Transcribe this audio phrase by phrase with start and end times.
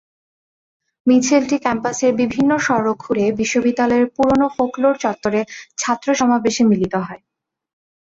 [1.07, 5.41] মিছিলটি ক্যাম্পাসের বিভিন্ন সড়ক ঘুরে বিশ্ববিদ্যালয়ের পুরোনো ফোকলোর চত্বরে
[5.77, 7.21] ছাত্রসমাবেশে মিলিত হয়।